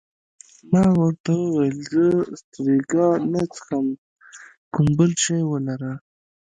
[0.71, 2.03] ما ورته وویل: زه
[2.39, 3.87] سټریګا نه څښم،
[4.73, 5.91] کوم بل شی ولره.